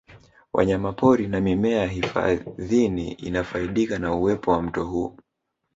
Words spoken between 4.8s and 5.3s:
huu